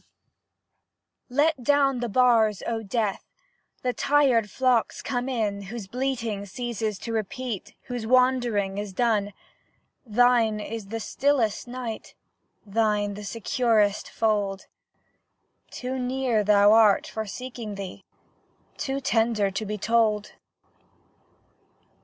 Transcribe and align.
Let 1.29 1.61
down 1.63 1.99
the 1.99 2.09
bars, 2.09 2.63
O 2.65 2.81
Death! 2.81 3.23
The 3.83 3.93
tired 3.93 4.49
flocks 4.49 4.99
come 5.03 5.29
in 5.29 5.61
Whose 5.69 5.85
bleating 5.85 6.47
ceases 6.47 6.97
to 6.97 7.13
repeat, 7.13 7.75
Whose 7.83 8.07
wandering 8.07 8.79
is 8.79 8.93
done. 8.93 9.31
Thine 10.03 10.59
is 10.59 10.87
the 10.87 10.99
stillest 10.99 11.67
night, 11.67 12.15
Thine 12.65 13.13
the 13.13 13.23
securest 13.23 14.09
fold; 14.09 14.65
Too 15.69 15.99
near 15.99 16.43
thou 16.43 16.71
art 16.73 17.05
for 17.05 17.27
seeking 17.27 17.75
thee, 17.75 18.03
Too 18.77 19.01
tender 19.01 19.51
to 19.51 19.65
be 19.67 19.77
told. 19.77 20.31